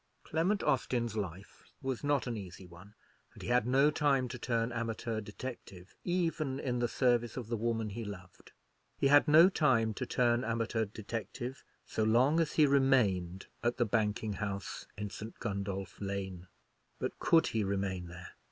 [0.23, 2.95] Clement Austin's life was not an easy one,
[3.35, 7.55] and he had no time to turn amateur detective, even in the service of the
[7.55, 8.51] woman he loved.
[8.97, 13.85] He had no time to turn amateur detective so long as he remained at the
[13.85, 15.37] banking house in St.
[15.39, 16.47] Gundolph Lane.
[16.97, 18.31] But could he remain there?